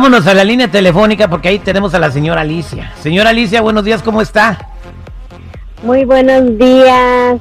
[0.00, 2.92] Vámonos a la línea telefónica porque ahí tenemos a la señora Alicia.
[3.02, 4.56] Señora Alicia, buenos días, ¿cómo está?
[5.82, 7.36] Muy buenos días.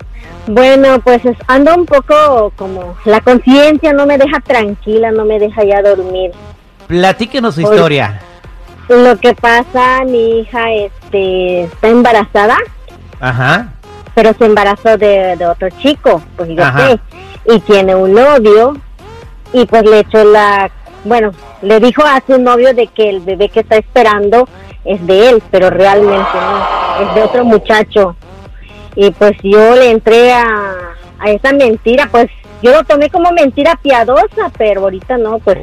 [0.48, 5.38] Bueno, pues es- ando un poco como la conciencia no me deja tranquila, no me
[5.38, 6.32] deja ya dormir.
[6.88, 8.22] Platíquenos su Hoy- historia.
[8.90, 12.58] Lo que pasa, mi hija este está embarazada,
[13.20, 13.68] Ajá.
[14.16, 16.88] pero se embarazó de, de otro chico, pues yo Ajá.
[16.88, 17.00] sé,
[17.54, 18.76] y tiene un novio
[19.54, 20.72] y pues le echó la,
[21.04, 24.48] bueno, le dijo a su novio de que el bebé que está esperando
[24.86, 28.16] es de él, pero realmente no, es de otro muchacho.
[28.96, 30.74] Y pues yo le entré a,
[31.20, 32.28] a esa mentira, pues
[32.62, 35.58] yo lo tomé como mentira piadosa, pero ahorita no, pues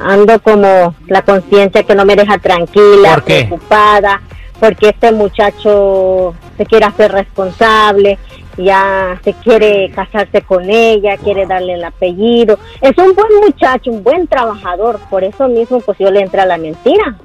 [0.00, 4.20] ando como la conciencia que no me deja tranquila, preocupada,
[4.58, 8.18] porque este muchacho se quiere hacer responsable,
[8.56, 12.58] ya se quiere casarse con ella, quiere darle el apellido.
[12.80, 16.46] Es un buen muchacho, un buen trabajador, por eso mismo pues yo le entré a
[16.46, 17.16] la mentira.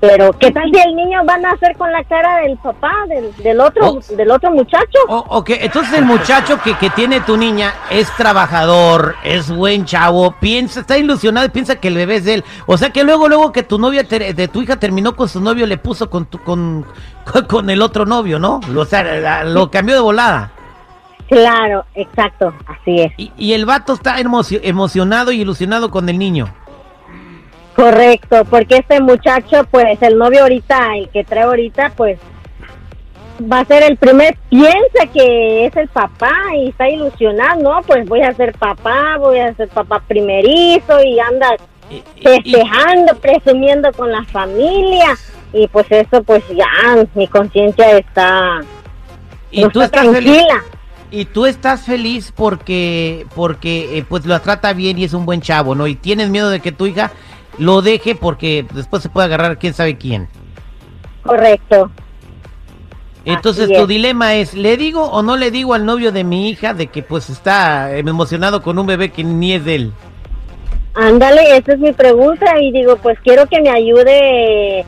[0.00, 3.34] Pero ¿qué tal si el niño va a nacer con la cara del papá, del,
[3.42, 4.00] del otro, Oh.
[4.16, 4.98] del otro muchacho?
[5.08, 10.36] O- ok, entonces el muchacho que, que tiene tu niña es trabajador, es buen chavo,
[10.38, 12.44] piensa, está ilusionado y piensa que el bebé es de él.
[12.66, 15.66] O sea que luego, luego que tu novia, de tu hija terminó con su novio,
[15.66, 16.86] le puso con, tu, con,
[17.32, 18.60] con, con el otro novio, ¿no?
[18.76, 20.52] O sea, la- lo cambió de volada.
[21.28, 23.12] Claro, exacto, así es.
[23.18, 26.48] Y, y el vato está emocio- emocionado y ilusionado con el niño.
[27.78, 32.18] Correcto, porque este muchacho, pues el novio ahorita, el que trae ahorita, pues
[33.40, 37.80] va a ser el primer, piensa que es el papá y está ilusionado, ¿no?
[37.86, 41.54] Pues voy a ser papá, voy a ser papá primerizo y anda
[41.88, 45.16] Y- y- y- festejando, presumiendo con la familia
[45.52, 46.66] y pues eso, pues ya
[47.14, 48.58] mi conciencia está,
[49.52, 50.32] y no tú está estás feliz.
[50.32, 50.62] tranquila.
[51.12, 55.40] Y tú estás feliz porque, porque eh, pues lo trata bien y es un buen
[55.40, 55.86] chavo, ¿no?
[55.86, 57.12] Y tienes miedo de que tu hija
[57.58, 60.28] lo deje porque después se puede agarrar quién sabe quién.
[61.22, 61.90] Correcto.
[63.24, 66.72] Entonces tu dilema es, ¿le digo o no le digo al novio de mi hija
[66.72, 69.92] de que pues está eh, emocionado con un bebé que ni es de él?
[70.94, 74.84] Ándale, esa es mi pregunta y digo, pues quiero que me ayude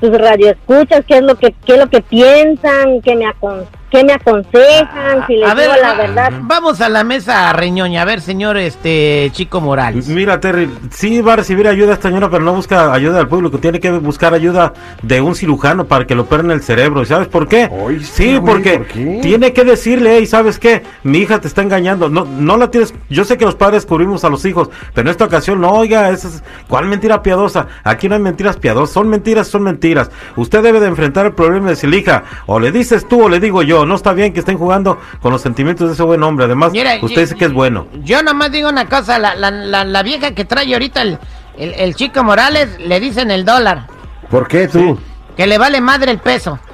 [0.00, 4.04] tus radioescuchas, qué es lo que qué es lo que piensan, qué me acon qué
[4.04, 6.32] me aconsejan, si les a ver, digo la va- verdad.
[6.42, 10.08] vamos a la mesa reñoña, a ver señor este Chico Morales.
[10.08, 13.58] Mira, Terry, sí va a recibir ayuda esta señora, pero no busca ayuda del público.
[13.58, 17.02] Tiene que buscar ayuda de un cirujano para que lo operen el cerebro.
[17.02, 17.70] ¿Y sabes por qué?
[17.88, 19.18] Ay, sí, güey, porque ¿por qué?
[19.22, 20.82] tiene que decirle, hey, ¿sabes qué?
[21.02, 22.08] Mi hija te está engañando.
[22.08, 22.94] No, no la tienes.
[23.08, 26.10] Yo sé que los padres cubrimos a los hijos, pero en esta ocasión no, oiga,
[26.10, 27.66] esa es, ¿cuál mentira piadosa?
[27.84, 28.92] Aquí no hay mentiras piadosas.
[28.92, 30.10] Son mentiras, son mentiras.
[30.36, 33.38] Usted debe de enfrentar el problema de decirle, hija, o le dices tú o le
[33.40, 33.75] digo yo.
[33.84, 36.46] No está bien que estén jugando con los sentimientos de ese buen hombre.
[36.46, 37.86] Además, Mira, usted yo- dice que es bueno.
[38.04, 41.18] Yo nomás digo una cosa, la, la, la, la vieja que trae ahorita el,
[41.58, 43.86] el, el Chico Morales le dicen el dólar,
[44.30, 44.98] ¿Por qué tú?
[45.36, 46.58] que le vale madre el peso.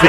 [0.00, 0.08] Sí.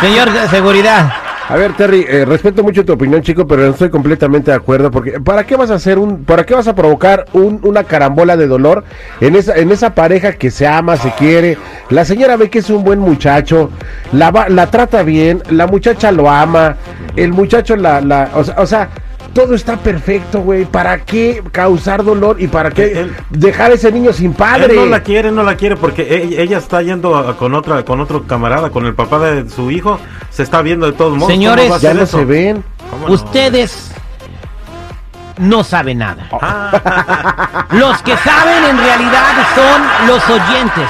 [0.00, 1.12] Señor de seguridad.
[1.50, 4.88] A ver, Terry, eh, respeto mucho tu opinión, chico, pero no estoy completamente de acuerdo
[4.92, 8.36] porque ¿para qué vas a hacer un, para qué vas a provocar un- una carambola
[8.36, 8.84] de dolor
[9.20, 11.58] en esa, en esa pareja que se ama, se quiere?
[11.88, 13.70] La señora ve que es un buen muchacho,
[14.12, 16.76] la la trata bien, la muchacha lo ama,
[17.16, 18.88] el muchacho la, la, o sea, o sea,
[19.32, 20.64] todo está perfecto, güey.
[20.64, 24.66] ¿Para qué causar dolor y para qué Él- dejar a ese niño sin padre?
[24.74, 27.84] Él no la quiere, no la quiere porque e- ella está yendo a- con otra,
[27.84, 29.98] con otro camarada, con el papá de su hijo,
[30.30, 31.22] se está viendo de todos modos.
[31.24, 32.18] ¿Cómo Señores, ya no eso?
[32.18, 32.64] se ven.
[33.08, 33.92] Ustedes
[35.38, 36.28] no saben nada.
[36.40, 39.24] Ah, Los que saben en realidad
[39.54, 40.88] son los oyentes,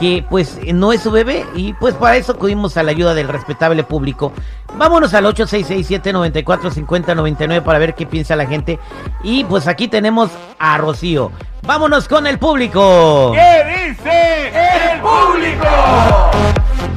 [0.00, 3.28] que pues no es su bebé y pues para eso acudimos a la ayuda del
[3.28, 4.32] respetable público.
[4.76, 8.78] Vámonos al 8667-945099 para ver qué piensa la gente.
[9.22, 11.30] Y pues aquí tenemos a Rocío.
[11.62, 13.32] Vámonos con el público.
[13.34, 15.66] ¿Qué dice el público?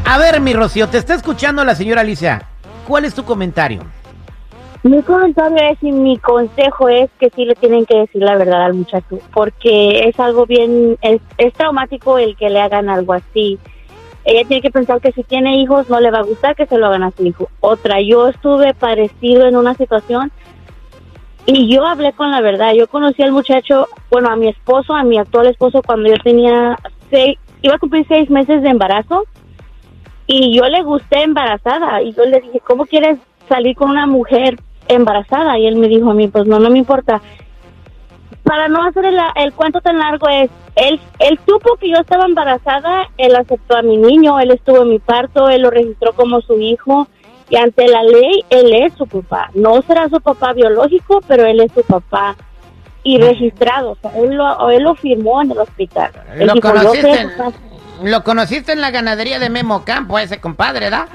[0.05, 2.43] A ver, mi Rocío, te está escuchando la señora Alicia.
[2.87, 3.83] ¿Cuál es tu comentario?
[4.83, 8.65] Mi comentario es y mi consejo es que sí le tienen que decir la verdad
[8.65, 13.57] al muchacho, porque es algo bien, es, es traumático el que le hagan algo así.
[14.25, 16.77] Ella tiene que pensar que si tiene hijos no le va a gustar que se
[16.77, 17.49] lo hagan a su hijo.
[17.61, 20.33] Otra, yo estuve parecido en una situación
[21.45, 22.73] y yo hablé con la verdad.
[22.73, 26.77] Yo conocí al muchacho, bueno, a mi esposo, a mi actual esposo cuando yo tenía
[27.09, 29.23] seis, iba a cumplir seis meses de embarazo
[30.27, 34.57] y yo le gusté embarazada y yo le dije, ¿cómo quieres salir con una mujer
[34.95, 35.57] embarazada?
[35.57, 37.21] Y él me dijo a mí, pues no, no me importa.
[38.43, 42.25] Para no hacer el, el cuento tan largo es, él, él supo que yo estaba
[42.25, 46.41] embarazada, él aceptó a mi niño, él estuvo en mi parto, él lo registró como
[46.41, 47.07] su hijo
[47.49, 49.49] y ante la ley él es su papá.
[49.53, 52.35] No será su papá biológico, pero él es su papá
[53.03, 53.91] y registrado.
[53.91, 56.11] O sea, él lo, él lo firmó en el hospital.
[56.33, 57.31] Él Lo dijo, conociste, en,
[58.11, 61.07] lo conociste en la ganadería de Memo Campo, ese compadre, ¿da?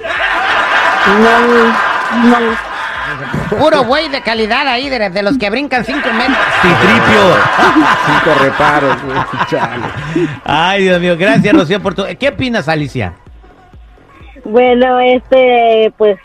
[1.08, 2.77] No, no.
[3.50, 6.38] Puro güey de calidad ahí, de, de los que brincan cinco metros.
[8.06, 9.18] Cinco reparos, güey,
[9.48, 9.84] chale.
[10.44, 12.04] Ay, Dios mío, gracias, Rocío, por tu...
[12.18, 13.14] ¿Qué opinas, Alicia?
[14.44, 16.18] Bueno, este, pues,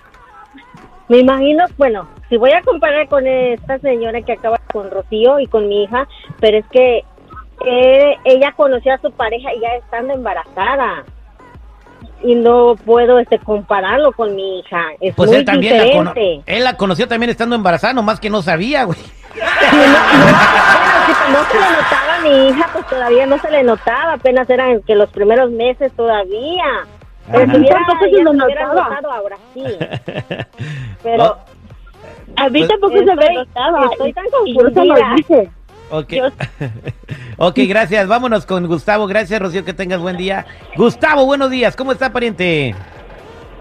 [1.10, 5.48] me imagino, bueno, si voy a comparar con esta señora que acaba con Rocío y
[5.48, 6.08] con mi hija,
[6.40, 7.04] pero es que
[7.66, 11.04] eh, ella conoció a su pareja ya estando embarazada.
[12.22, 14.82] Y no puedo este compararlo con mi hija.
[15.02, 16.44] Es Pues muy él también la, cono- diferente.
[16.56, 18.98] él la conoció también estando embarazada, nomás que no sabía, güey.
[19.36, 23.64] No, no, si no se le notaba a mi hija, pues todavía no se le
[23.64, 26.64] notaba, apenas eran que los primeros meses todavía.
[27.32, 28.74] Pero si hubiera, Tampoco se lo notaba.
[28.74, 29.64] notado ahora sí.
[31.04, 31.38] Pero
[32.36, 33.86] A mí Pues- tampoco se me estoy, notaba.
[33.92, 35.16] estoy tan confundida.
[35.98, 36.14] Ok.
[37.38, 38.08] Ok, gracias.
[38.08, 39.08] Vámonos con Gustavo.
[39.08, 40.46] Gracias, Rocío, que tengas buen día.
[40.76, 41.76] Gustavo, buenos días.
[41.76, 42.76] ¿Cómo está, pariente?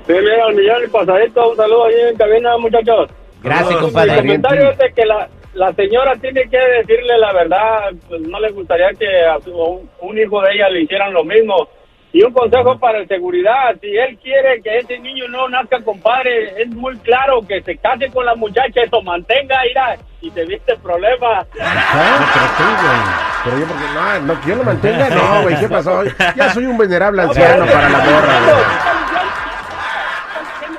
[0.06, 3.08] Sí, mira, al millón y pasadito, un saludo ahí en cabina, muchachos.
[3.42, 4.16] Gracias, compadre.
[4.16, 8.50] comentario es de que la, la señora tiene que decirle la verdad, pues no le
[8.50, 11.68] gustaría que a su- un, un hijo de ella le hicieran lo mismo.
[12.14, 16.60] Y un consejo para el seguridad, si él quiere que ese niño no nazca compadre,
[16.62, 20.76] es muy claro que se case con la muchacha, eso mantenga, irá, y te viste
[20.76, 21.46] problema.
[21.58, 23.00] Ah, pero tú, güey.
[23.44, 26.02] Pero yo porque no, no, que yo lo mantenga, no, güey, ¿qué pasó?
[26.36, 28.38] Ya soy un venerable anciano para la morra,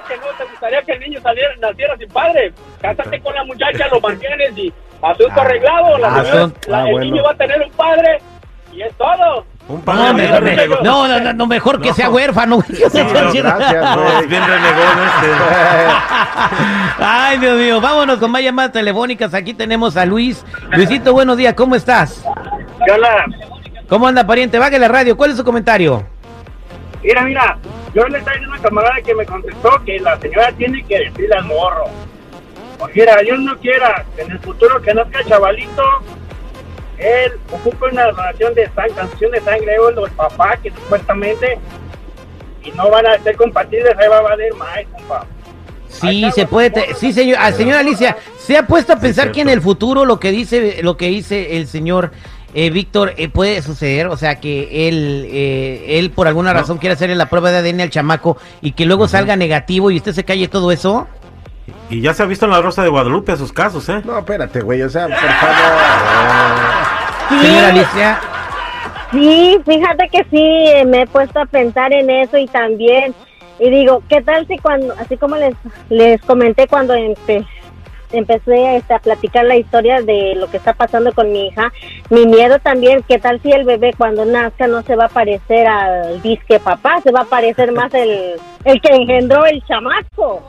[0.08, 2.54] que no te gustaría que el niño saliera, naciera sin padre.
[2.82, 5.98] Cásate con la muchacha, lo mantienes y asunto arreglado.
[5.98, 7.06] La señora- asunto- la- ah, el bueno.
[7.06, 8.18] niño va a tener un padre
[8.72, 9.46] y es todo.
[9.68, 10.80] Un No, padre me- bien me- renegón.
[10.84, 12.58] no, no, no, no, mejor que sea huérfano.
[12.58, 12.68] güey.
[12.82, 13.44] No, gracias,
[13.96, 14.28] No, es güey.
[14.28, 15.28] bien renegón este.
[17.00, 19.34] Ay, Dios mío, vámonos con más llamadas telefónicas.
[19.34, 20.44] Aquí tenemos a Luis.
[20.72, 22.24] Luisito, buenos días, ¿cómo estás?
[22.86, 23.26] ¿Qué onda?
[23.88, 24.60] ¿Cómo anda, pariente?
[24.60, 25.16] Baje la radio.
[25.16, 26.06] ¿Cuál es su comentario?
[27.02, 27.58] Mira, mira,
[27.94, 31.00] yo le estaba diciendo a una camarada que me contestó que la señora tiene que
[31.00, 31.86] decirle al morro.
[32.80, 35.84] Porque mira, Dios no quiera que en el futuro que nazca chavalito,
[36.98, 41.58] él ocupe una donación de sangre, transfusión de sangre, o el papá que supuestamente,
[42.64, 45.26] y no van a ser compatibles, ahí va a valer más, compa.
[45.90, 46.70] Sí, se puede.
[46.72, 47.38] te- sí, señor.
[47.40, 50.80] ah, señora Alicia, ¿se ha puesto a pensar que en el futuro lo que dice,
[50.82, 52.12] lo que dice el señor
[52.56, 54.08] eh, Víctor eh, puede suceder?
[54.08, 57.82] O sea, que él, eh, él por alguna razón quiere hacerle la prueba de ADN
[57.82, 61.08] al chamaco y que luego salga negativo y usted se calle todo eso.
[61.90, 64.02] Y ya se ha visto en la Rosa de Guadalupe esos casos, ¿eh?
[64.04, 65.54] No, espérate, güey, o sea, por favor.
[67.42, 68.20] Señora Alicia.
[69.12, 73.14] Sí, fíjate que sí, eh, me he puesto a pensar en eso y también,
[73.60, 75.54] y digo, ¿qué tal si cuando, así como les,
[75.90, 77.46] les comenté cuando empe-
[78.12, 81.72] empecé este, a platicar la historia de lo que está pasando con mi hija,
[82.10, 85.68] mi miedo también, ¿qué tal si el bebé cuando nazca no se va a parecer
[85.68, 88.34] al disque papá, se va a parecer más el,
[88.66, 90.42] el que engendró el chamaco?